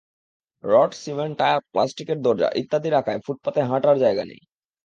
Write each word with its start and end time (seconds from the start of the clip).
Rod, 0.63 0.91
cement, 0.93 1.35
tyre, 1.37 1.59
প্লাস্টিকের 1.71 2.17
দরজা 2.21 2.49
ইত্যাদি 2.55 2.89
রাখায় 2.89 3.19
ফুটপাতে 3.25 3.59
হাঁটার 3.61 3.95
জায়গা 3.99 4.23
নেই। 4.25 4.41